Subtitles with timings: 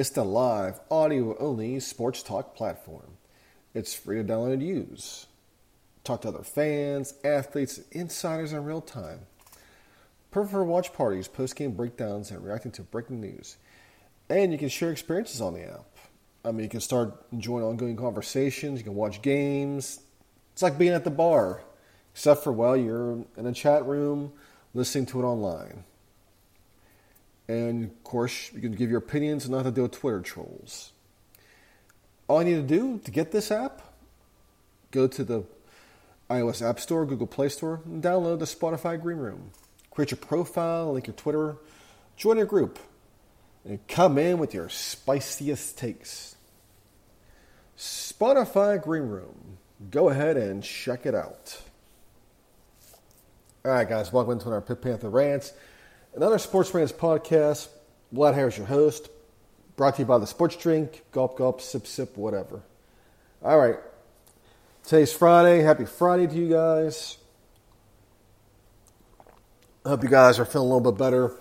[0.00, 3.18] It's the live, audio only sports talk platform.
[3.74, 5.26] It's free to download and use.
[6.04, 9.26] Talk to other fans, athletes, insiders in real time.
[10.30, 13.58] Perfect for watch parties, post game breakdowns, and reacting to breaking news.
[14.30, 15.84] And you can share experiences on the app.
[16.46, 20.00] I mean, you can start enjoying ongoing conversations, you can watch games.
[20.54, 21.60] It's like being at the bar,
[22.14, 24.32] except for, well, you're in a chat room
[24.72, 25.84] listening to it online.
[27.50, 30.92] And of course, you can give your opinions and not to deal with Twitter trolls.
[32.28, 33.82] All you need to do to get this app,
[34.92, 35.42] go to the
[36.30, 39.50] iOS App Store, Google Play Store, and download the Spotify Green Room.
[39.90, 41.56] Create your profile, link your Twitter,
[42.16, 42.78] join your group,
[43.64, 46.36] and come in with your spiciest takes.
[47.76, 49.58] Spotify Green Room.
[49.90, 51.60] Go ahead and check it out.
[53.64, 55.52] All right, guys, welcome to our Pitt Panther Rants,
[56.14, 57.68] another Sports Rants podcast.
[58.12, 59.08] Vlad Harris, your host,
[59.76, 62.60] brought to you by the Sports Drink, Gulp Gulp, Sip Sip, whatever.
[63.42, 63.76] All right,
[64.84, 65.62] today's Friday.
[65.62, 67.16] Happy Friday to you guys.
[69.84, 71.32] I hope you guys are feeling a little bit better.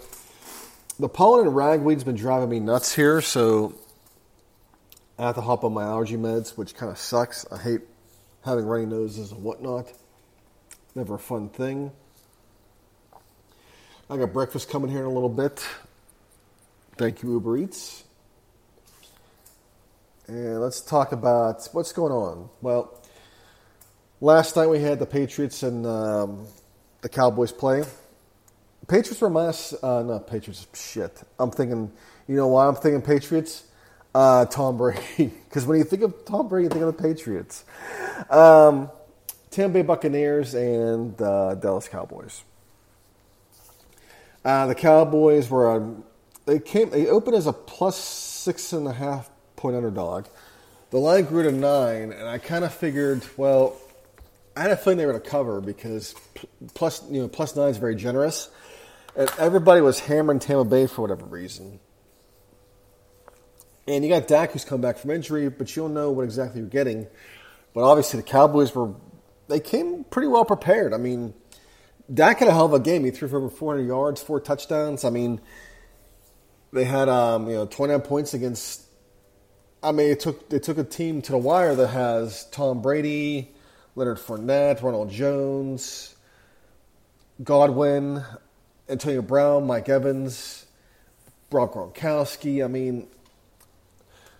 [0.99, 3.73] The pollen and ragweed's been driving me nuts here, so
[5.17, 7.45] I have to hop on my allergy meds, which kind of sucks.
[7.51, 7.81] I hate
[8.45, 9.91] having runny noses and whatnot.
[10.93, 11.91] Never a fun thing.
[14.11, 15.63] I got breakfast coming here in a little bit.
[16.97, 18.03] Thank you, Uber Eats.
[20.27, 22.49] And let's talk about what's going on.
[22.59, 22.99] Well,
[24.19, 26.47] last night we had the Patriots and um,
[27.01, 27.83] the Cowboys play.
[28.87, 31.21] Patriots were minus, uh, not Patriots, shit.
[31.37, 31.91] I'm thinking,
[32.27, 33.65] you know why I'm thinking Patriots?
[34.15, 35.01] Uh, Tom Brady.
[35.47, 37.63] Because when you think of Tom Brady, you think of the Patriots.
[38.31, 38.89] Um,
[39.51, 42.43] Tampa Bay Buccaneers and uh, Dallas Cowboys.
[44.43, 46.03] Uh, the Cowboys were um,
[46.45, 50.25] they came they opened as a plus six and a half point underdog.
[50.91, 53.77] The line grew to nine, and I kind of figured, well,
[54.55, 56.15] I had a feeling they were going to cover because
[56.73, 58.49] plus you know plus nine is very generous,
[59.15, 61.79] and everybody was hammering Tampa Bay for whatever reason.
[63.87, 66.61] And you got Dak who's come back from injury, but you don't know what exactly
[66.61, 67.07] you're getting.
[67.73, 68.93] But obviously the Cowboys were
[69.47, 70.93] they came pretty well prepared.
[70.93, 71.33] I mean,
[72.11, 73.03] Dak had a hell of a game.
[73.03, 75.03] He threw for over 400 yards, four touchdowns.
[75.03, 75.39] I mean,
[76.73, 78.83] they had um, you know 29 points against.
[79.83, 83.51] I mean, it took they took a team to the wire that has Tom Brady,
[83.95, 86.15] Leonard Fournette, Ronald Jones,
[87.43, 88.23] Godwin,
[88.89, 90.65] Antonio Brown, Mike Evans,
[91.49, 92.63] Brock Gronkowski.
[92.63, 93.07] I mean,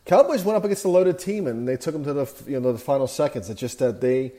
[0.06, 2.74] Cowboys went up against a loaded team and they took them to the you know
[2.74, 3.50] the final seconds.
[3.50, 4.34] It's just that they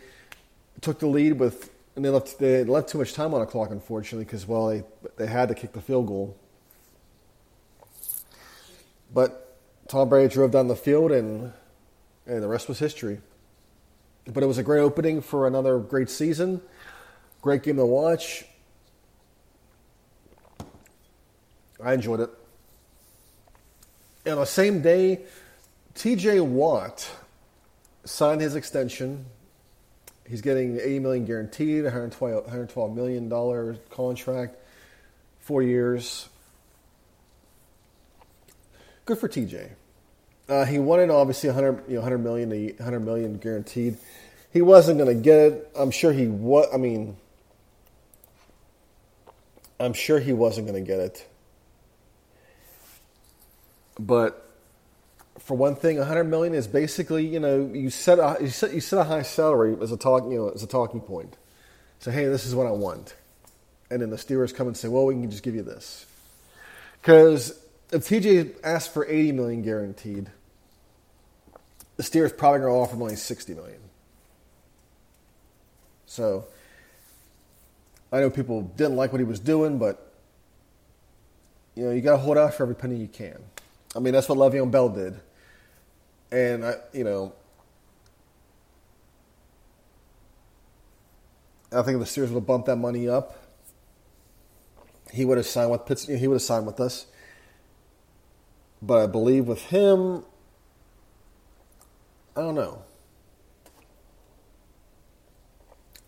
[0.80, 1.70] took the lead with
[2.00, 4.82] and they left they left too much time on the clock unfortunately because well they
[5.18, 6.34] they had to kick the field goal.
[9.12, 11.52] But Tom Brady drove down the field and
[12.26, 13.20] and the rest was history.
[14.24, 16.62] But it was a great opening for another great season.
[17.42, 18.46] Great game to watch.
[21.84, 22.30] I enjoyed it.
[24.24, 25.20] And on the same day,
[25.94, 27.10] TJ Watt
[28.04, 29.26] signed his extension.
[30.30, 34.56] He's getting 80 million guaranteed, 112, 112 million dollar contract,
[35.40, 36.28] four years.
[39.06, 39.70] Good for TJ.
[40.48, 43.96] Uh, he wanted obviously 100, you know, 100 million, 100 million guaranteed.
[44.52, 45.70] He wasn't going to get it.
[45.76, 46.68] I'm sure he was.
[46.72, 47.16] I mean,
[49.80, 51.26] I'm sure he wasn't going to get it.
[53.98, 54.49] But
[55.50, 58.80] for one thing, 100 million is basically, you know, you set a, you set, you
[58.80, 61.36] set a high salary as a talk, you know, as a talking point.
[61.98, 63.16] Say, hey, this is what I want,
[63.90, 66.06] and then the Steelers come and say, well, we can just give you this,
[67.02, 67.60] because
[67.90, 70.30] if TJ asked for 80 million guaranteed,
[71.96, 73.80] the Steelers probably going to offer him only 60 million.
[76.06, 76.44] So
[78.12, 80.12] I know people didn't like what he was doing, but
[81.74, 83.42] you know, you got to hold out for every penny you can.
[83.96, 85.18] I mean, that's what Le'Veon Bell did.
[86.32, 87.32] And, I, you know,
[91.72, 93.36] I think if the Steelers would have bumped that money up,
[95.12, 96.18] he would have signed with Pittsburgh.
[96.18, 97.06] He would have signed with us.
[98.82, 100.24] But I believe with him,
[102.36, 102.82] I don't know.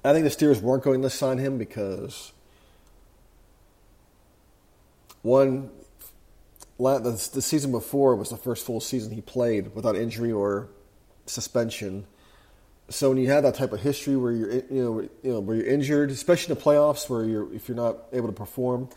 [0.05, 2.33] I think the Steelers weren't going to sign him because
[5.23, 5.71] one,
[6.79, 10.69] the season before was the first full season he played without injury or
[11.27, 12.07] suspension.
[12.89, 15.57] So when you have that type of history where you're you know you know where
[15.57, 18.89] you're injured, especially in the playoffs where you're if you're not able to perform,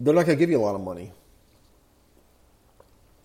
[0.00, 1.12] they're not going to give you a lot of money.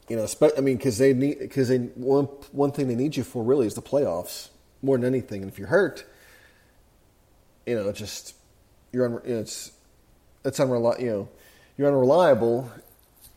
[0.09, 0.27] You know,
[0.57, 3.67] I mean, because they need because they one one thing they need you for really
[3.67, 4.49] is the playoffs
[4.81, 5.41] more than anything.
[5.41, 6.05] And if you're hurt,
[7.65, 8.35] you know, just
[8.91, 9.71] you're un, it's
[10.45, 11.03] it's unreliable.
[11.03, 11.29] You know,
[11.77, 12.71] you're unreliable,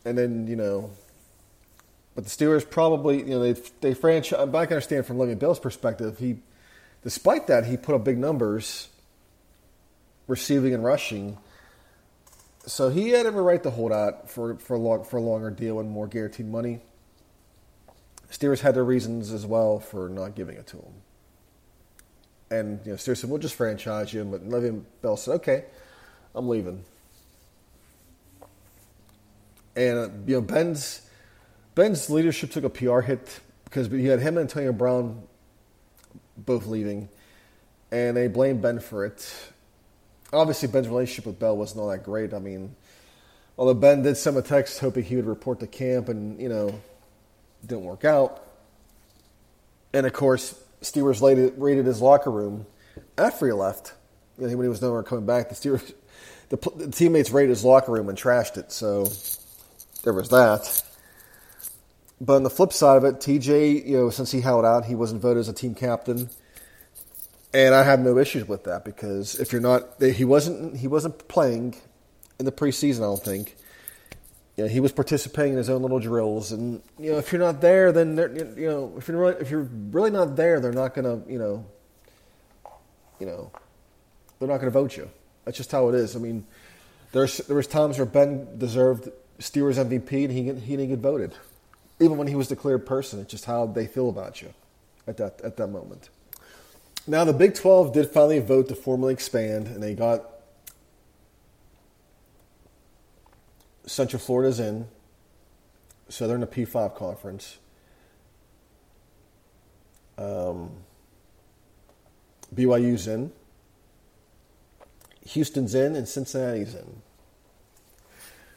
[0.05, 0.91] and then you know.
[2.15, 4.39] But the Steelers probably, you know, they they franchise.
[4.47, 6.19] But uh, I can understand from Le'Veon Bell's perspective.
[6.19, 6.39] He,
[7.03, 8.89] despite that, he put up big numbers,
[10.27, 11.39] receiving and rushing.
[12.67, 15.51] So he had every right to hold out for for a long, for a longer
[15.51, 16.81] deal and more guaranteed money.
[18.31, 20.93] Steelers had their reasons as well for not giving it to him.
[22.51, 25.65] And you know, Steelers said, "We'll just franchise you." But Le'Veon Bell said, "Okay,
[26.35, 26.85] I'm leaving."
[29.77, 31.03] And uh, you know, Ben's
[31.75, 35.23] Ben's leadership took a PR hit because he had him and Antonio Brown
[36.37, 37.09] both leaving,
[37.91, 39.33] and they blamed Ben for it.
[40.33, 42.35] Obviously, Ben's relationship with Bell wasn't all that great.
[42.35, 42.75] I mean,
[43.57, 46.81] although Ben did send a text hoping he would report to camp, and you know,
[47.65, 48.45] didn't work out.
[49.93, 52.67] And of course, Steelers rated, rated his locker room
[53.19, 53.95] after he left.
[54.39, 55.93] You know, when he was nowhere coming back, the Steelers,
[56.49, 58.73] the, the teammates raided his locker room and trashed it.
[58.73, 59.07] So
[60.03, 60.83] there was that.
[62.21, 64.95] But on the flip side of it, TJ, you know, since he held out, he
[64.95, 66.29] wasn't voted as a team captain,
[67.55, 71.27] and I have no issues with that because if you're not, he wasn't he wasn't
[71.29, 71.77] playing
[72.39, 72.99] in the preseason.
[72.99, 73.57] I don't think.
[74.57, 77.41] You know, he was participating in his own little drills, and you know, if you're
[77.41, 78.17] not there, then
[78.57, 81.65] you know, if you're really, if you're really not there, they're not gonna, you know,
[83.19, 83.51] you know,
[84.39, 85.09] they're not gonna vote you.
[85.47, 86.15] That's just how it is.
[86.15, 86.47] I mean,
[87.13, 89.09] there's there was times where Ben deserved
[89.41, 91.35] Steelers MVP, and he he didn't get voted
[92.01, 93.21] even when he was declared person.
[93.21, 94.53] It's just how they feel about you
[95.07, 96.09] at that at that moment.
[97.07, 100.25] Now the Big Twelve did finally vote to formally expand, and they got
[103.87, 104.87] Central Florida's in,
[106.09, 107.59] so they're in the P five conference.
[110.17, 110.71] Um,
[112.55, 113.33] BYU's in,
[115.29, 117.01] Houston's in, and Cincinnati's in.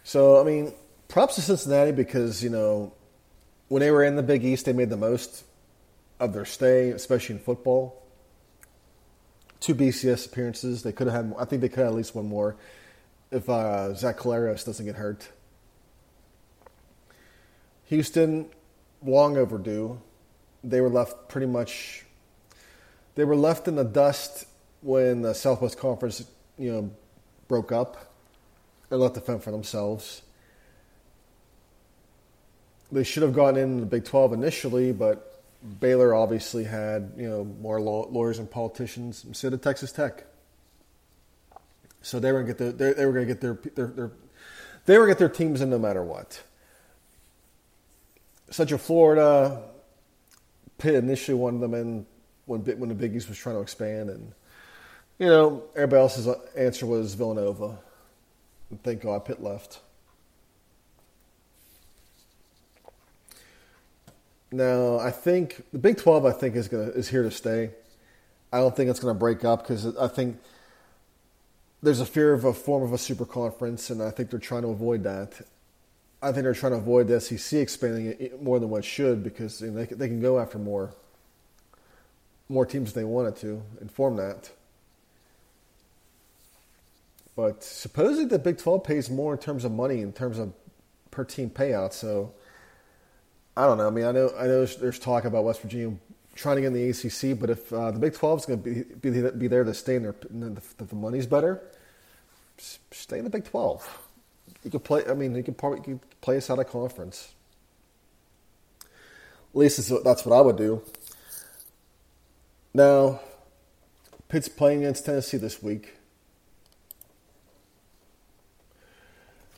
[0.03, 0.73] So I mean,
[1.07, 2.93] props to Cincinnati because you know
[3.69, 5.45] when they were in the Big East, they made the most
[6.19, 8.01] of their stay, especially in football.
[9.59, 10.83] Two BCS appearances.
[10.83, 11.35] They could have had.
[11.39, 12.55] I think they could have at least one more
[13.31, 15.27] if uh, Zach Collaros doesn't get hurt.
[17.85, 18.49] Houston,
[19.03, 19.99] long overdue.
[20.63, 22.05] They were left pretty much.
[23.15, 24.45] They were left in the dust
[24.81, 26.25] when the Southwest Conference,
[26.57, 26.91] you know,
[27.47, 28.12] broke up
[28.93, 30.21] and let them fend for themselves
[32.93, 35.41] they should have gone in the Big 12 initially, but
[35.79, 40.25] Baylor obviously had you know more lawyers and politicians instead of Texas Tech.
[42.01, 44.11] So they were going to get their, they were going to get their, their, their
[44.85, 46.41] they were going to get their teams in no matter what.
[48.47, 49.63] Such Central Florida,
[50.77, 52.05] Pitt initially wanted them in
[52.45, 54.33] when when the Big East was trying to expand, and
[55.17, 57.79] you know everybody else's answer was Villanova.
[58.73, 59.81] And thank God Pitt left.
[64.51, 67.69] Now, I think the Big 12 I think is gonna, is here to stay.
[68.51, 70.39] I don't think it's going to break up because I think
[71.83, 74.63] there's a fear of a form of a super conference, and I think they're trying
[74.63, 75.39] to avoid that.
[76.23, 79.61] I think they're trying to avoid the SEC expanding it more than what should because
[79.61, 80.95] you know, they, they can go after more
[82.49, 84.49] more teams if they wanted to and form that.
[87.35, 90.53] But supposedly the Big 12 pays more in terms of money, in terms of
[91.11, 91.93] per team payout.
[91.93, 92.33] So
[93.57, 93.87] I don't know.
[93.87, 95.95] I mean, I know I know there's talk about West Virginia
[96.35, 98.69] trying to get in the ACC, but if uh, the Big 12 is going to
[98.95, 101.61] be, be, be there to stay in there, and the, the money's better,
[102.57, 104.07] stay in the Big 12.
[104.63, 105.03] You could play.
[105.07, 107.33] I mean, you could probably you could play us out of conference.
[108.81, 110.81] At least that's what I would do.
[112.73, 113.19] Now,
[114.29, 115.93] Pitt's playing against Tennessee this week.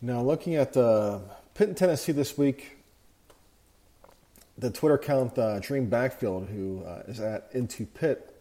[0.05, 1.17] Now, looking at uh,
[1.55, 2.77] Pitt Tennessee this week,
[4.55, 8.31] the Twitter account uh, Dream Backfield, who uh, is at Into Pitt,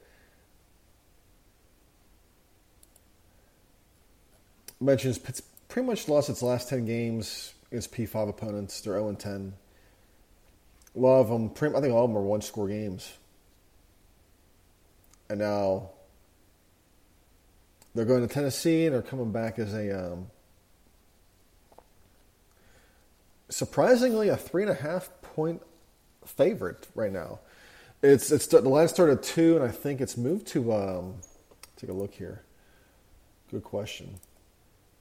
[4.79, 8.83] mentions Pitt's pretty much lost its last 10 games against P5 opponents.
[8.83, 9.55] They're 0 10.
[10.95, 13.11] A lot of them, pretty, I think all of them are one score games.
[15.31, 15.93] And now
[17.95, 20.27] they're going to Tennessee and they're coming back as a um,
[23.55, 25.63] surprisingly a three and a half point
[26.27, 27.39] favorite right now.
[28.03, 30.73] It's it's the line started at two, and I think it's moved to.
[30.73, 31.15] Um,
[31.77, 32.43] take a look here.
[33.51, 34.19] Good question.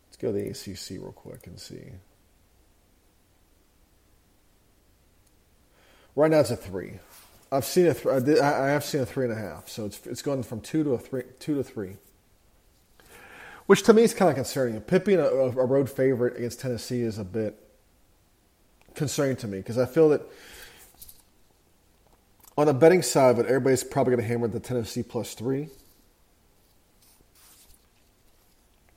[0.07, 1.83] Let's go to the ACC real quick and see.
[6.15, 6.99] Right now it's a three.
[7.51, 10.21] I've seen a th- I, have seen a three and a half, so it's it's
[10.21, 11.97] gone from two to a three, two to three,
[13.65, 14.79] which to me is kind of concerning.
[14.79, 17.62] Being a, a road favorite against Tennessee is a bit
[18.95, 20.21] concerning to me because I feel that
[22.57, 25.69] on the betting side, but everybody's probably going to hammer the Tennessee plus three.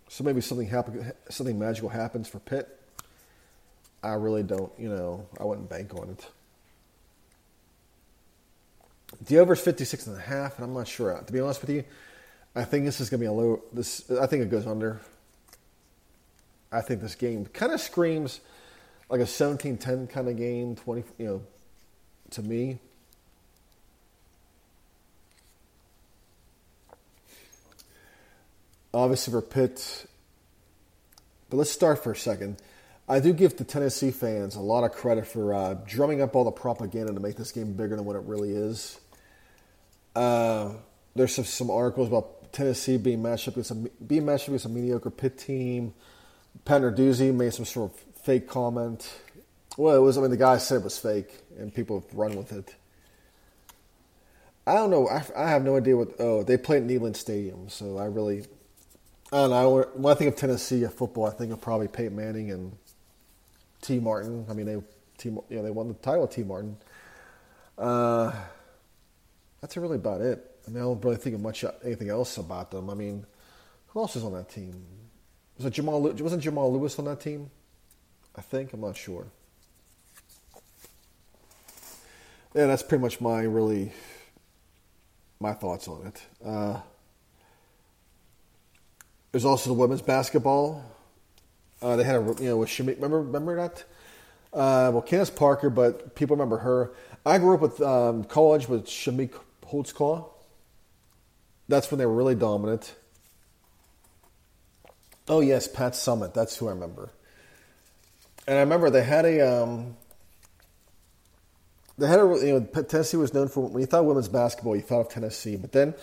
[0.08, 2.68] So maybe something happen, something magical happens for Pitt.
[4.02, 6.26] I really don't, you know, I wouldn't bank on it.
[9.26, 11.18] The over is 56 and a half, and I'm not sure.
[11.20, 11.84] To be honest with you,
[12.54, 13.62] I think this is going to be a low.
[13.72, 15.00] This I think it goes under.
[16.72, 18.40] I think this game kind of screams
[19.08, 20.76] like a 17-10 kind of game.
[20.76, 21.42] 20, you know,
[22.30, 22.78] to me.
[28.92, 30.06] Obviously for Pitt,
[31.50, 32.56] but let's start for a second.
[33.08, 36.44] I do give the Tennessee fans a lot of credit for uh, drumming up all
[36.44, 38.98] the propaganda to make this game bigger than what it really is.
[40.14, 40.70] Uh,
[41.14, 44.64] there's some, some, articles about Tennessee being matched up with some being matched up against
[44.64, 45.92] a mediocre Pitt team.
[46.64, 49.08] Pat Narduzzi made some sort of fake comment.
[49.76, 50.18] Well, it was.
[50.18, 52.74] I mean, the guy said it was fake, and people have run with it.
[54.66, 55.08] I don't know.
[55.08, 56.16] I, I have no idea what.
[56.18, 58.44] Oh, they play at Neyland Stadium, so I really
[59.32, 59.86] I don't know.
[59.94, 62.76] When I think of Tennessee football, I think of probably Peyton Manning and
[63.80, 64.44] Tee Martin.
[64.48, 64.82] I mean, they
[65.18, 66.76] T, you know, they won the title with Tee Martin.
[67.78, 68.32] Uh,
[69.60, 70.44] that's really about it.
[70.66, 72.90] I mean, I don't really think of much anything else about them.
[72.90, 73.24] I mean,
[73.88, 74.84] who else is on that team?
[75.58, 76.00] Was it Jamal?
[76.00, 77.50] Wasn't Jamal Lewis on that team?
[78.36, 79.26] I think I'm not sure.
[82.54, 83.92] Yeah, that's pretty much my really
[85.40, 86.22] my thoughts on it.
[86.44, 86.80] Uh,
[89.32, 90.82] there's also the women's basketball.
[91.82, 92.94] Uh, they had a you know with Shimmy.
[92.94, 93.84] Remember remember that?
[94.52, 96.92] Uh, well, Candace Parker, but people remember her.
[97.26, 99.34] I grew up with um, college with Chamique
[99.66, 100.26] Holdsclaw.
[101.68, 102.94] That's when they were really dominant.
[105.28, 106.32] Oh yes, Pat Summitt.
[106.32, 107.10] That's who I remember.
[108.46, 109.96] And I remember they had a um,
[111.98, 114.76] they had a you know Tennessee was known for when you thought of women's basketball,
[114.76, 115.56] you thought of Tennessee.
[115.56, 115.94] But then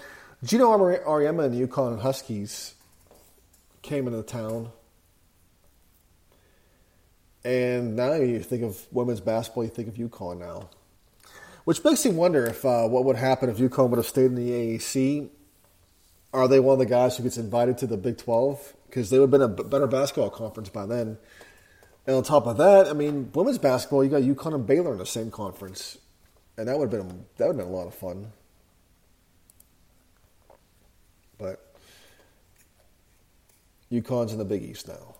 [0.43, 2.73] Geno Auriemma and the UConn Huskies
[3.81, 4.71] came into the town.
[7.45, 10.69] And now you think of women's basketball, you think of UConn now.
[11.65, 14.35] Which makes me wonder if uh, what would happen if UConn would have stayed in
[14.35, 15.29] the AAC.
[16.33, 18.73] Are they one of the guys who gets invited to the Big 12?
[18.87, 21.17] Because they would have been a better basketball conference by then.
[22.05, 24.97] And on top of that, I mean, women's basketball, you got UConn and Baylor in
[24.97, 25.97] the same conference.
[26.57, 28.31] And that would have been, that would have been a lot of fun.
[31.37, 31.73] But
[33.91, 35.15] UConn's in the Big East now.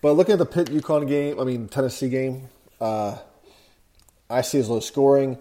[0.00, 2.48] But looking at the Pitt UConn game, I mean Tennessee game,
[2.80, 3.18] uh,
[4.30, 5.38] I see as low scoring.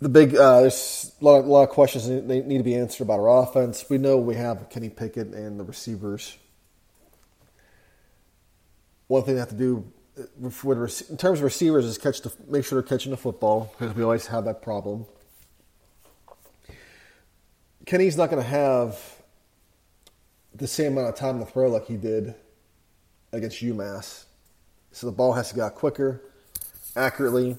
[0.00, 2.74] The big uh, there's a lot, of, a lot of questions that need to be
[2.74, 3.88] answered about our offense.
[3.88, 6.36] We know we have Kenny Pickett and the receivers.
[9.08, 9.84] One thing they have to do
[10.18, 13.72] uh, with, in terms of receivers is catch the make sure they're catching the football
[13.78, 15.06] because we always have that problem.
[17.84, 19.00] Kenny's not going to have
[20.54, 22.34] the same amount of time to throw like he did
[23.32, 24.24] against UMass.
[24.90, 26.22] So the ball has to go out quicker,
[26.96, 27.56] accurately.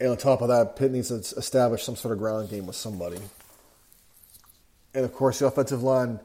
[0.00, 2.76] And on top of that, Pitt needs to establish some sort of ground game with
[2.76, 3.20] somebody.
[4.92, 6.20] And of course, the offensive line.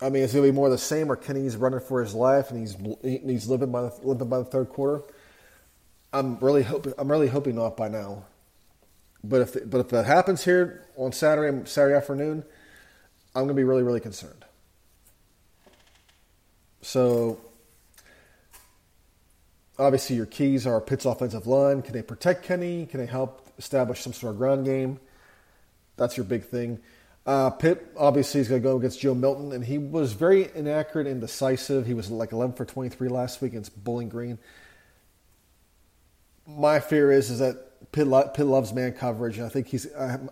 [0.00, 2.14] I mean, it's going to be more of the same, or Kenny's running for his
[2.14, 5.02] life and he's he's living by the, living by the third quarter.
[6.12, 6.94] I'm really hoping.
[6.98, 8.24] I'm really hoping not by now.
[9.24, 12.44] But if but if that happens here on Saturday Saturday afternoon,
[13.34, 14.44] I'm going to be really really concerned.
[16.80, 17.40] So
[19.78, 21.82] obviously your keys are Pitt's offensive line.
[21.82, 22.86] Can they protect Kenny?
[22.86, 25.00] Can they help establish some sort of ground game?
[25.96, 26.78] That's your big thing.
[27.28, 31.06] Uh, Pitt obviously is going to go against Joe Milton, and he was very inaccurate
[31.06, 31.84] and decisive.
[31.84, 34.38] He was like 11 for 23 last week against Bowling Green.
[36.46, 39.86] My fear is is that Pitt, lo- Pitt loves man coverage, and I think he's.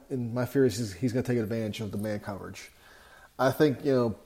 [0.09, 2.71] in my fear is he's, he's going to take advantage of the man coverage.
[3.39, 4.17] I think you know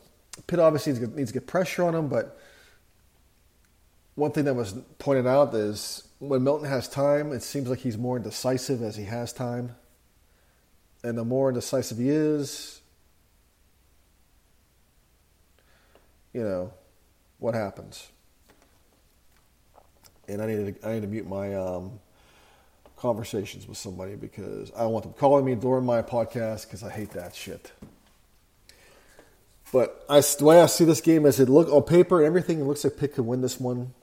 [0.46, 2.38] Pitt obviously needs to, get, needs to get pressure on him, but
[4.14, 7.98] one thing that was pointed out is when Milton has time, it seems like he's
[7.98, 9.74] more indecisive as he has time.
[11.02, 12.80] And the more indecisive he is,
[16.33, 16.73] you know,
[17.38, 18.09] what happens?
[20.28, 21.99] And I need to, I need to mute my um,
[22.97, 26.90] conversations with somebody because I don't want them calling me during my podcast because I
[26.90, 27.73] hate that shit.
[29.73, 32.64] But I, the way I see this game is it look on paper everything, it
[32.64, 33.95] looks like Pitt could win this one.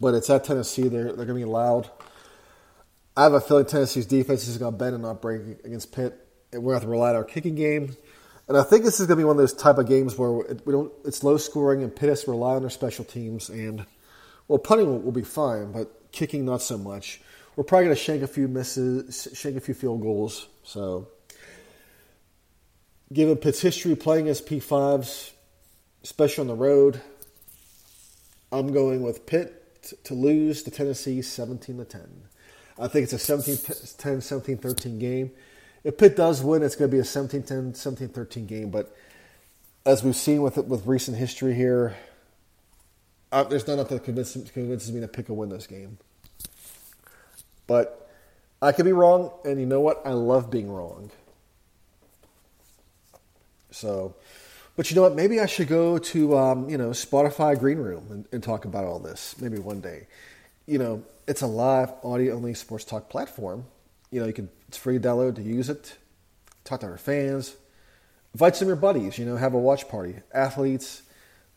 [0.00, 0.88] But it's at Tennessee.
[0.88, 1.88] They're, they're going to be loud.
[3.16, 6.23] I have a feeling Tennessee's defense is going to bend and not break against Pitt.
[6.60, 7.96] We're going to have to rely on our kicking game.
[8.46, 10.30] And I think this is going to be one of those type of games where
[10.30, 10.92] we don't.
[11.04, 13.48] It's low scoring, and Pitt has rely on their special teams.
[13.48, 13.86] And
[14.48, 17.20] well, punting will, will be fine, but kicking not so much.
[17.56, 20.48] We're probably going to shank a few misses, shank a few field goals.
[20.64, 21.08] So,
[23.12, 25.30] given Pitt's history playing as P5s,
[26.02, 27.00] especially on the road,
[28.52, 32.24] I'm going with Pitt to lose to Tennessee 17 to 10.
[32.78, 35.30] I think it's a 17 10, 17 13 game.
[35.84, 38.70] If Pitt does win, it's going to be a 17 10, 17 13 game.
[38.70, 38.94] But
[39.84, 41.94] as we've seen with with recent history here,
[43.30, 45.98] uh, there's not enough that convinces, convinces me to pick a win this game.
[47.66, 48.10] But
[48.62, 50.02] I could be wrong, and you know what?
[50.06, 51.10] I love being wrong.
[53.70, 54.14] So,
[54.76, 55.14] but you know what?
[55.14, 58.84] Maybe I should go to um, you know Spotify Green Room and, and talk about
[58.84, 59.34] all this.
[59.38, 60.06] Maybe one day.
[60.66, 63.66] You know, it's a live audio only sports talk platform.
[64.14, 65.96] You know, you can it's free to download to use it.
[66.64, 67.54] Talk to our fans.
[68.32, 69.18] Invite some of your buddies.
[69.18, 70.16] You know, have a watch party.
[70.32, 71.02] Athletes.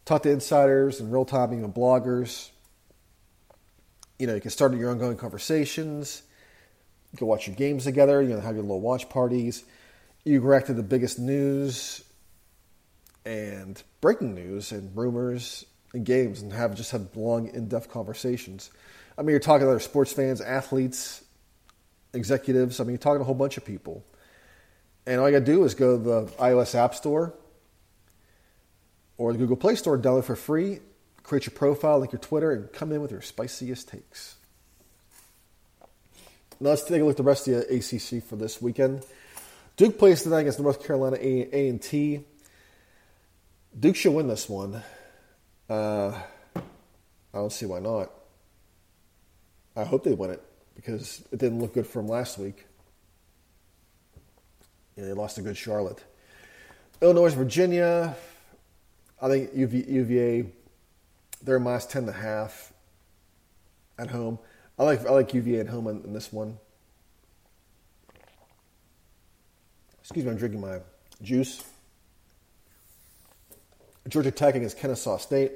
[0.05, 2.49] Talk to insiders and real time, even bloggers
[4.19, 6.23] you know, you can start your ongoing conversations.
[7.11, 8.21] You can watch your games together.
[8.21, 9.63] You know, have your little watch parties.
[10.25, 12.03] You react to the biggest news
[13.25, 18.71] and breaking news and rumors and games, and have just have long, in-depth conversations.
[19.17, 21.23] I mean, you're talking to other sports fans, athletes,
[22.17, 22.79] executives.
[22.79, 24.03] I mean, you're talking to a whole bunch of people.
[25.05, 27.33] And all you got to do is go to the iOS App Store
[29.17, 30.79] or the Google Play Store, download for free,
[31.23, 34.35] create your profile, like your Twitter, and come in with your spiciest takes.
[36.59, 39.05] Now let's take a look at the rest of the ACC for this weekend.
[39.77, 42.25] Duke plays tonight against North Carolina A and T.
[43.79, 44.81] Duke should win this one.
[45.69, 46.19] Uh,
[46.55, 46.61] I
[47.33, 48.11] don't see why not.
[49.75, 50.46] I hope they win it
[50.77, 52.65] because it didn't look good for them last week.
[54.95, 56.01] Yeah, they lost a good Charlotte.
[57.01, 58.15] Illinois, Virginia.
[59.21, 60.45] I think UVA
[61.43, 62.71] they're minus ten and a half
[63.97, 64.39] at home.
[64.79, 66.57] I like I like UVA at home in, in this one.
[70.01, 70.79] Excuse me, I'm drinking my
[71.21, 71.63] juice.
[74.07, 75.51] Georgia Tech against Kennesaw State.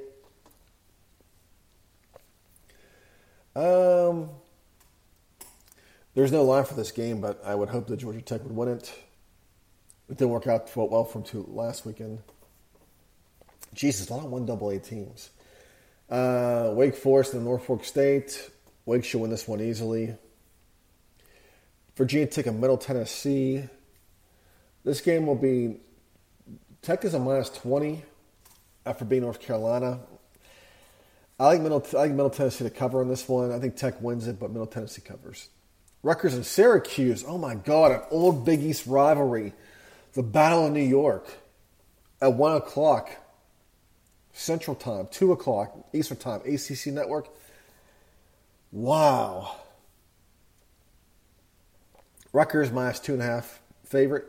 [3.56, 4.30] Um,
[6.14, 8.68] there's no line for this game, but I would hope that Georgia Tech would win
[8.68, 8.92] it.
[10.08, 12.18] It didn't work out well from two last weekend.
[13.74, 15.30] Jesus, a lot of one double A teams.
[16.10, 18.50] Uh, Wake Forest and Norfolk State.
[18.84, 20.14] Wake should win this one easily.
[21.96, 23.64] Virginia Tech and Middle Tennessee.
[24.84, 25.76] This game will be
[26.82, 28.04] Tech is a minus twenty
[28.84, 30.00] after being North Carolina.
[31.38, 33.52] I like Middle I like Middle Tennessee to cover on this one.
[33.52, 35.48] I think Tech wins it, but Middle Tennessee covers.
[36.02, 37.24] Rutgers and Syracuse.
[37.26, 39.52] Oh my God, an old Big East rivalry.
[40.14, 41.26] The Battle of New York
[42.20, 43.10] at one o'clock.
[44.34, 47.28] Central Time, 2 o'clock Eastern Time, ACC Network.
[48.70, 49.56] Wow.
[52.32, 54.26] Rutgers minus two and a half favorite.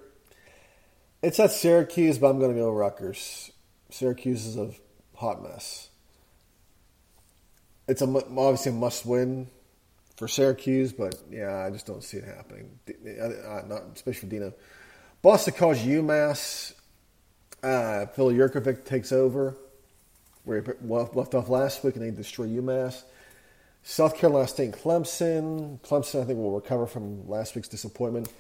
[1.22, 3.52] It's at Syracuse, but I'm going to go Rutgers.
[3.90, 4.72] Syracuse is a
[5.16, 5.90] hot mess.
[7.88, 9.48] It's a, obviously a must win
[10.16, 12.80] for Syracuse, but yeah, I just don't see it happening.
[13.68, 14.54] Not especially for Dino.
[15.22, 16.74] Boston College UMass.
[17.62, 19.56] Uh, Phil Jurkovec takes over
[20.44, 23.04] where he left off last week, and they destroy UMass.
[23.84, 25.80] South Carolina State Clemson.
[25.82, 28.32] Clemson, I think, will recover from last week's disappointment.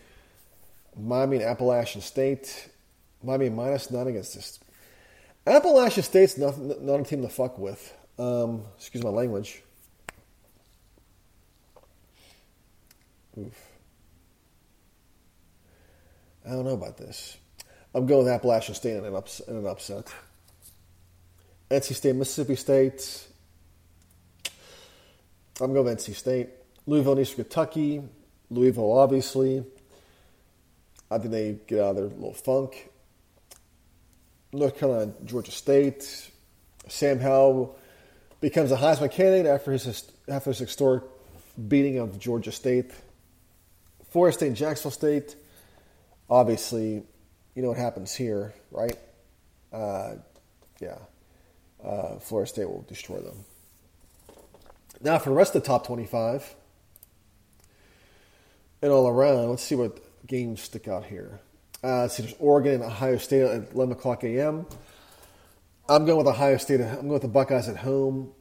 [0.98, 2.70] Miami and Appalachian State.
[3.24, 4.60] Miami minus nine against this.
[5.48, 7.94] Appalachian State's not, not a team to fuck with.
[8.20, 9.63] Um, excuse my language.
[13.38, 13.74] Oof.
[16.46, 17.38] I don't know about this.
[17.96, 20.14] I'm going with Appalachian State in an, ups, in an upset.
[21.70, 23.28] NC State, Mississippi State.
[25.62, 26.50] I'm going with NC State.
[26.86, 28.02] Louisville Eastern Kentucky.
[28.50, 29.64] Louisville, obviously.
[31.10, 32.90] I think they get out of their little funk.
[34.52, 36.30] North Carolina, Georgia State.
[36.88, 37.78] Sam Howell
[38.42, 41.04] becomes a Heisman candidate after his after his historic
[41.68, 42.92] beating of Georgia State.
[44.14, 45.36] Florida State Jacksonville State.
[46.30, 47.02] Obviously,
[47.56, 48.96] you know what happens here, right?
[49.74, 50.18] Uh,
[50.80, 51.00] yeah.
[51.84, 53.44] Uh, Florida State will destroy them.
[55.02, 56.54] Now, for the rest of the top 25
[58.84, 61.40] and all around, let's see what games stick out here.
[61.84, 64.68] Uh, see, there's Oregon and Ohio State at 11 o'clock a.m.
[65.90, 66.82] I'm going with Ohio State.
[66.82, 68.32] I'm going with the Buckeyes at home.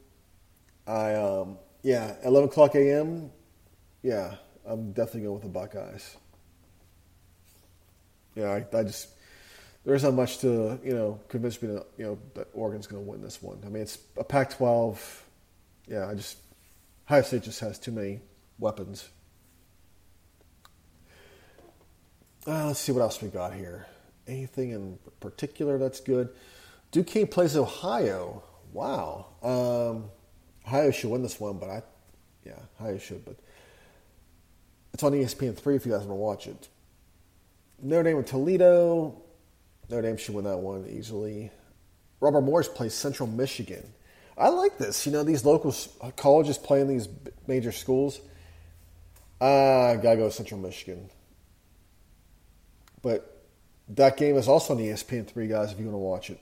[0.85, 3.31] I um, yeah, 11 o'clock a.m.
[4.03, 6.17] Yeah, I'm definitely going with the Buckeyes.
[8.35, 9.09] Yeah, I, I just
[9.85, 13.09] there's not much to you know convince me that you know that Oregon's going to
[13.09, 13.61] win this one.
[13.65, 14.97] I mean, it's a Pac-12.
[15.87, 16.37] Yeah, I just
[17.07, 18.21] Ohio State just has too many
[18.59, 19.09] weapons.
[22.45, 23.85] Uh, let's see what else we got here.
[24.27, 26.29] Anything in particular that's good?
[26.91, 28.43] Duquesne plays Ohio.
[28.73, 29.27] Wow.
[29.41, 30.09] Um,
[30.65, 31.83] Ohio should win this one, but I,
[32.45, 33.23] yeah, Ohio should.
[33.25, 33.37] But
[34.93, 36.69] it's on ESPN three if you guys want to watch it.
[37.81, 39.21] Notre Dame and Toledo.
[39.89, 41.51] Notre Dame should win that one easily.
[42.19, 43.83] Robert Morris plays Central Michigan.
[44.37, 45.05] I like this.
[45.05, 47.07] You know, these local uh, colleges playing these
[47.47, 48.19] major schools.
[49.41, 51.09] I gotta go Central Michigan.
[53.01, 53.45] But
[53.89, 55.71] that game is also on ESPN three, guys.
[55.71, 56.39] If you want to watch it.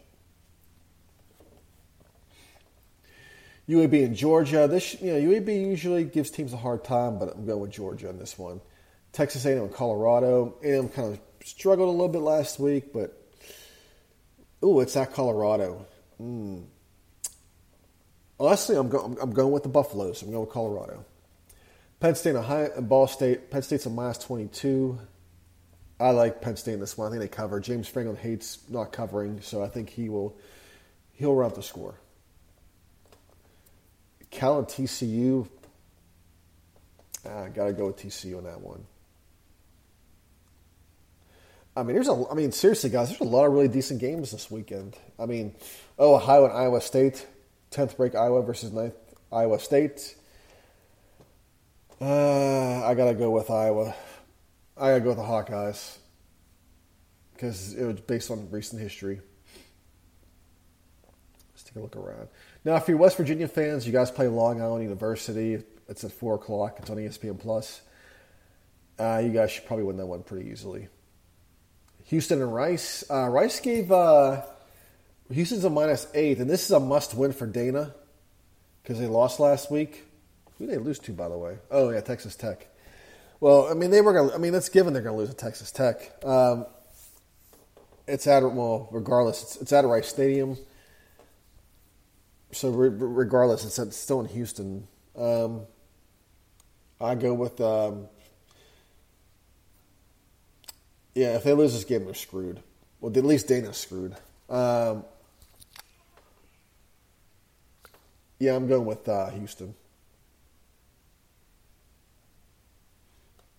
[3.71, 4.67] UAB and Georgia.
[4.67, 8.09] This, you know, UAB usually gives teams a hard time, but I'm going with Georgia
[8.09, 8.59] on this one.
[9.13, 10.55] Texas A&M and Colorado.
[10.63, 13.17] A&M kind of struggled a little bit last week, but
[14.63, 15.85] ooh, it's at Colorado.
[16.21, 16.65] Mm.
[18.39, 20.21] Honestly, I'm, go- I'm going with the Buffaloes.
[20.21, 21.05] I'm going with Colorado.
[21.99, 23.51] Penn State and Ball State.
[23.51, 24.99] Penn State's a minus 22.
[25.99, 27.07] I like Penn State in this one.
[27.07, 27.59] I think they cover.
[27.59, 30.35] James Franklin hates not covering, so I think he will
[31.13, 32.00] he'll run up the score.
[34.31, 35.47] Cal and TCU.
[37.29, 38.85] I gotta go with TCU on that one.
[41.75, 42.23] I mean, there's a.
[42.29, 44.97] I mean, seriously, guys, there's a lot of really decent games this weekend.
[45.19, 45.55] I mean,
[45.99, 47.27] oh, Ohio and Iowa State,
[47.69, 48.95] tenth break Iowa versus 9th
[49.31, 50.15] Iowa State.
[52.01, 53.93] Uh, I gotta go with Iowa.
[54.75, 55.97] I gotta go with the Hawkeyes
[57.33, 59.21] because it was based on recent history.
[61.53, 62.27] Let's take a look around.
[62.63, 65.63] Now, if you're West Virginia fans, you guys play Long Island University.
[65.89, 66.77] It's at four o'clock.
[66.77, 67.81] It's on ESPN Plus.
[68.99, 70.87] Uh, you guys should probably win that one pretty easily.
[72.05, 73.03] Houston and Rice.
[73.09, 74.43] Uh, Rice gave uh,
[75.31, 77.95] Houston's a minus eight, and this is a must-win for Dana
[78.83, 80.05] because they lost last week.
[80.57, 81.57] Who did they lose to, by the way?
[81.71, 82.67] Oh yeah, Texas Tech.
[83.39, 84.13] Well, I mean they were.
[84.13, 86.11] Gonna, I mean that's given they're going to lose to Texas Tech.
[86.23, 86.67] Um,
[88.07, 90.57] it's at well, regardless, it's, it's at Rice Stadium
[92.51, 94.87] so re- regardless, it's, it's, still in Houston.
[95.17, 95.61] Um,
[96.99, 98.07] I go with um,
[101.15, 101.35] yeah.
[101.35, 102.61] If they lose this game, they're screwed.
[102.99, 104.15] Well, at least Dana's screwed.
[104.49, 105.03] Um,
[108.39, 109.75] yeah, I'm going with uh, Houston.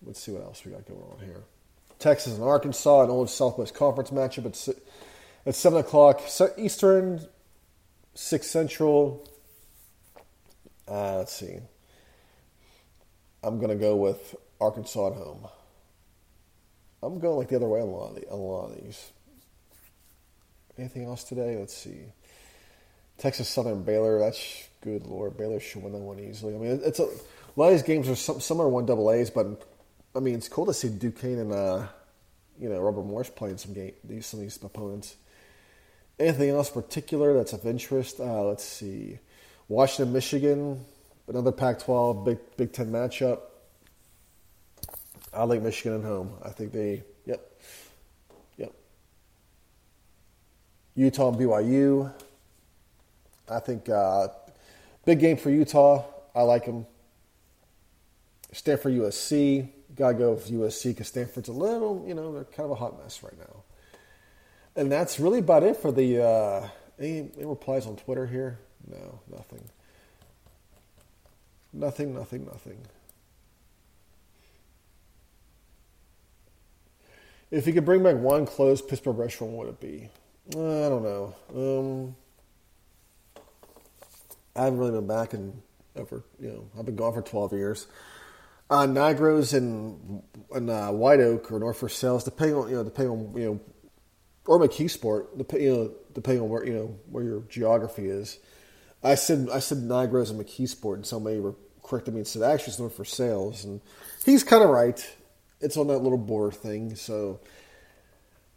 [0.05, 1.43] Let's see what else we got going on here.
[1.99, 4.75] Texas and Arkansas, an old Southwest Conference matchup at,
[5.45, 6.21] at 7 o'clock
[6.57, 7.25] Eastern,
[8.15, 9.27] Six Central.
[10.87, 11.57] Uh, let's see.
[13.43, 15.47] I'm gonna go with Arkansas at home.
[17.01, 19.11] I'm going like the other way on a lot of, the, a lot of these.
[20.77, 21.57] Anything else today?
[21.57, 21.99] Let's see.
[23.17, 24.19] Texas Southern Baylor.
[24.19, 25.05] That's good.
[25.05, 26.55] Lord, Baylor should win that one easily.
[26.55, 29.11] I mean, it's a, a lot of these games are some, some are one double
[29.11, 29.63] A's, but
[30.15, 31.87] I mean, it's cool to see Duquesne and uh,
[32.59, 35.15] you know Robert Morris playing some game these some of these opponents.
[36.19, 38.19] Anything else particular that's of interest?
[38.19, 39.19] Uh, let's see.
[39.67, 40.85] Washington, Michigan,
[41.27, 43.39] another Pac-12 Big Big Ten matchup.
[45.33, 46.31] I like Michigan at home.
[46.43, 47.03] I think they.
[47.25, 47.61] Yep.
[48.57, 48.73] Yep.
[50.95, 52.13] Utah and BYU.
[53.49, 54.27] I think uh,
[55.05, 56.05] big game for Utah.
[56.35, 56.85] I like them.
[58.51, 59.69] Stanford, USC.
[59.95, 63.01] Gotta go with USC because Stanford's a little, you know, they're kind of a hot
[63.01, 63.63] mess right now.
[64.75, 66.23] And that's really about it for the.
[66.23, 66.67] Uh,
[66.99, 68.59] any, any replies on Twitter here?
[68.87, 69.63] No, nothing.
[71.71, 72.77] Nothing, nothing, nothing.
[77.49, 80.09] If you could bring back one closed Pittsburgh restaurant, what would it be?
[80.55, 81.35] Uh, I don't know.
[81.55, 82.15] Um,
[84.55, 85.61] I haven't really been back in
[85.95, 87.87] over, you know, I've been gone for 12 years.
[88.69, 93.11] Uh, Nigro's and, and uh, White Oak or North Versailles, depending on, you know, depending
[93.11, 93.59] on, you know,
[94.45, 95.27] or McKeesport,
[95.59, 98.39] you know, depending on where you know where your geography is.
[99.03, 101.41] I said I said Nigros and McKeesport, and somebody
[101.83, 103.81] corrected me and said actually it's known for sales, and
[104.25, 105.15] he's kind of right.
[105.59, 107.39] It's on that little border thing, so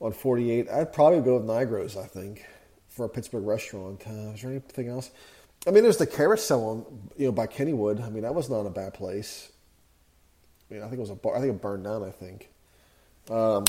[0.01, 1.96] on 48, I'd probably go with Nigros.
[1.96, 2.44] I think
[2.88, 4.03] for a Pittsburgh restaurant.
[4.07, 5.11] Uh, is there anything else?
[5.66, 8.05] I mean, there's the Carousel on, you know, by Kennywood.
[8.05, 9.53] I mean, that was not a bad place.
[10.70, 11.37] I mean, I think it was a bar.
[11.37, 12.03] I think it burned down.
[12.03, 12.49] I think.
[13.31, 13.64] Um,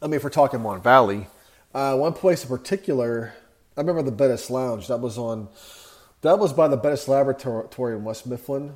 [0.00, 1.26] I mean, if we're talking Mon Valley,
[1.74, 3.32] uh, one place in particular,
[3.76, 4.88] I remember the Bettis Lounge.
[4.88, 5.48] That was on.
[6.20, 8.74] That was by the Bettis Laboratory in West Mifflin,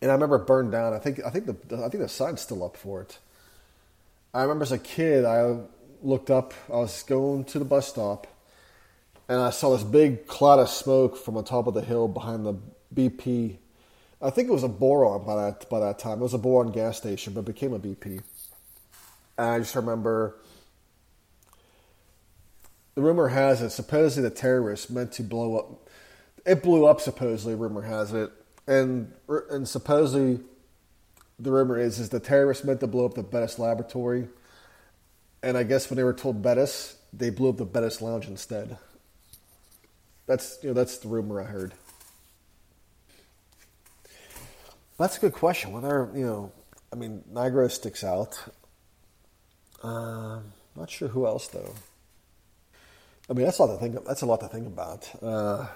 [0.00, 0.92] and I remember it burned down.
[0.92, 3.18] I think I think the I think the sign's still up for it.
[4.32, 5.58] I remember as a kid, I
[6.02, 6.54] looked up.
[6.68, 8.28] I was going to the bus stop,
[9.28, 12.46] and I saw this big cloud of smoke from the top of the hill behind
[12.46, 12.54] the
[12.94, 13.56] BP.
[14.22, 16.20] I think it was a boron by that by that time.
[16.20, 18.22] It was a boron gas station, but became a BP.
[19.36, 20.36] I just remember
[22.94, 25.88] the rumor has it supposedly the terrorists meant to blow up.
[26.46, 27.54] It blew up supposedly.
[27.54, 28.30] Rumor has it,
[28.66, 29.12] and
[29.50, 30.40] and supposedly
[31.38, 34.28] the rumor is is the terrorists meant to blow up the Bettis laboratory,
[35.42, 38.78] and I guess when they were told Bettis, they blew up the Bettis lounge instead.
[40.26, 41.74] That's you know that's the rumor I heard.
[44.98, 45.72] That's a good question.
[45.72, 46.52] Whether you know,
[46.92, 48.38] I mean, Nigro sticks out.
[49.84, 50.40] Uh,
[50.74, 51.74] not sure who else though.
[53.28, 54.04] I mean, that's a lot to think.
[54.06, 55.08] That's a lot to think about.
[55.22, 55.66] Uh,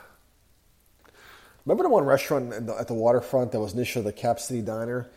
[1.64, 5.11] remember the one restaurant the, at the waterfront that was initially the Cap City Diner,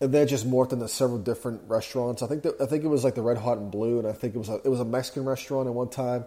[0.00, 2.22] and then just morphed into several different restaurants.
[2.22, 4.12] I think the, I think it was like the Red Hot and Blue, and I
[4.12, 6.24] think it was a, it was a Mexican restaurant at one time.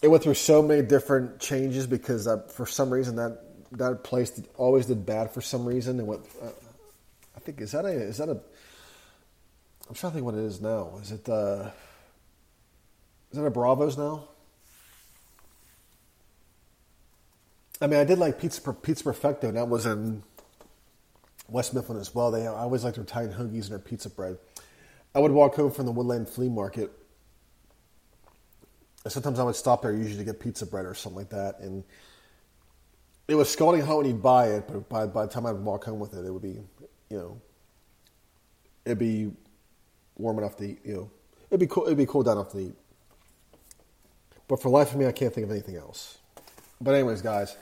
[0.00, 4.30] It went through so many different changes because uh, for some reason that that place
[4.30, 6.00] did, always did bad for some reason.
[6.00, 6.22] It went.
[6.42, 6.48] Uh,
[7.36, 8.40] I think is that a is that a
[9.88, 10.98] I'm trying to think what it is now.
[11.00, 11.70] Is it uh,
[13.32, 14.28] is it a Bravos now?
[17.80, 20.22] I mean, I did like Pizza Pizza Perfecto, and that was in
[21.48, 22.30] West Mifflin as well.
[22.30, 24.36] They I always liked their Italian hoagies and their pizza bread.
[25.14, 26.92] I would walk home from the Woodland Flea Market.
[29.04, 31.60] And sometimes I would stop there usually to get pizza bread or something like that,
[31.60, 31.82] and
[33.26, 35.84] it was scalding hot when you'd buy it, but by, by the time I'd walk
[35.84, 36.60] home with it, it would be,
[37.10, 37.40] you know,
[38.84, 39.30] it'd be
[40.18, 40.80] warm enough to eat.
[40.84, 41.10] You know,
[41.50, 41.86] it'd be cool.
[41.86, 42.74] It'd be cool down enough to eat.
[44.46, 46.18] But for life of me, I can't think of anything else.
[46.80, 47.56] But anyways, guys,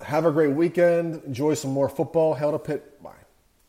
[0.00, 1.22] have a great weekend.
[1.24, 2.34] Enjoy some more football.
[2.34, 3.02] Hell to Pitt.
[3.02, 3.12] Bye.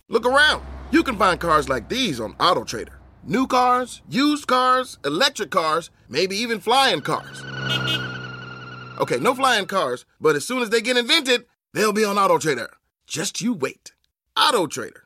[0.10, 0.64] Look around.
[0.92, 2.94] You can find cars like these on AutoTrader.
[3.24, 7.44] New cars, used cars, electric cars, maybe even flying cars.
[9.00, 12.70] Okay, no flying cars, but as soon as they get invented, they'll be on AutoTrader.
[13.06, 13.92] Just you wait.
[14.38, 15.02] AutoTrader.